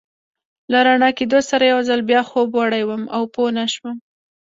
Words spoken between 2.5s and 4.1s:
وړی وم او پوه نه شوم.